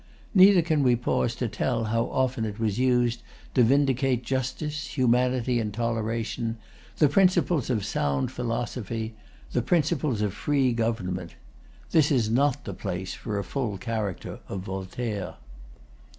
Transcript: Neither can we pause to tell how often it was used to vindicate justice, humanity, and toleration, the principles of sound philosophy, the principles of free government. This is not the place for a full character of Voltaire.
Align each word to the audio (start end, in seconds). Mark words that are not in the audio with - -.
Neither 0.33 0.63
can 0.63 0.81
we 0.81 0.95
pause 0.95 1.35
to 1.35 1.47
tell 1.47 1.83
how 1.83 2.05
often 2.05 2.43
it 2.43 2.59
was 2.59 2.79
used 2.79 3.21
to 3.53 3.61
vindicate 3.61 4.23
justice, 4.25 4.97
humanity, 4.97 5.59
and 5.59 5.71
toleration, 5.71 6.57
the 6.97 7.07
principles 7.07 7.69
of 7.69 7.85
sound 7.85 8.31
philosophy, 8.31 9.13
the 9.51 9.61
principles 9.61 10.23
of 10.23 10.33
free 10.33 10.73
government. 10.73 11.35
This 11.91 12.09
is 12.11 12.31
not 12.31 12.63
the 12.65 12.73
place 12.73 13.13
for 13.13 13.37
a 13.37 13.43
full 13.43 13.77
character 13.77 14.39
of 14.49 14.61
Voltaire. 14.61 15.35